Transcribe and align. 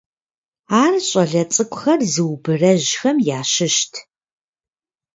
Ар 0.81 0.93
щӀалэ 1.07 1.43
цӀыкӀухэр 1.53 1.99
зыубэрэжьхэм 2.13 3.17
ящыщт. 3.39 3.93